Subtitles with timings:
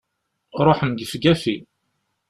[0.65, 1.55] Ruḥen gefgafi!